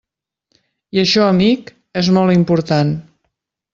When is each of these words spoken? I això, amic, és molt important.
I 0.97 1.01
això, 1.01 1.27
amic, 1.33 1.69
és 2.03 2.09
molt 2.17 2.37
important. 2.39 2.95